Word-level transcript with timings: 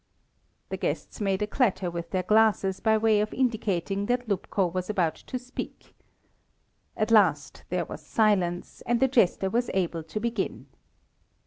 The 0.69 0.77
guests 0.77 1.21
made 1.21 1.43
a 1.43 1.45
clatter 1.45 1.91
with 1.91 2.09
their 2.09 2.23
glasses 2.23 2.79
by 2.79 2.97
way 2.97 3.21
of 3.21 3.31
indicating 3.31 4.07
that 4.07 4.27
Lupko 4.27 4.65
was 4.73 4.89
about 4.89 5.13
to 5.13 5.37
speak. 5.37 5.93
At 6.97 7.11
last 7.11 7.65
there 7.69 7.85
was 7.85 8.01
silence, 8.03 8.81
and 8.87 8.99
the 8.99 9.07
jester 9.07 9.51
was 9.51 9.69
able 9.75 10.01
to 10.01 10.19
begin. 10.19 10.65